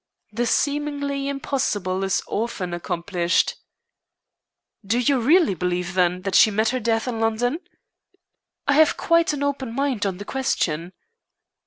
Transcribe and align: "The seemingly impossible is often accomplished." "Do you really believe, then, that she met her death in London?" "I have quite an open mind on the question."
"The 0.31 0.47
seemingly 0.47 1.27
impossible 1.27 2.03
is 2.03 2.23
often 2.25 2.73
accomplished." 2.73 3.53
"Do 4.83 4.97
you 4.97 5.19
really 5.21 5.53
believe, 5.53 5.93
then, 5.93 6.23
that 6.23 6.33
she 6.33 6.49
met 6.49 6.69
her 6.69 6.79
death 6.79 7.07
in 7.07 7.19
London?" 7.19 7.59
"I 8.67 8.73
have 8.73 8.97
quite 8.97 9.31
an 9.31 9.43
open 9.43 9.71
mind 9.75 10.07
on 10.07 10.17
the 10.17 10.25
question." 10.25 10.93